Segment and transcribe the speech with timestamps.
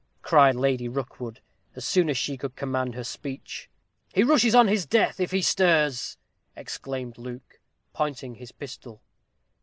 [0.23, 1.41] cried Lady Rookwood,
[1.75, 3.69] as soon as she could command her speech.
[4.11, 6.17] "He rushes on his death if he stirs,"
[6.55, 7.59] exclaimed Luke,
[7.93, 9.03] pointing his pistol.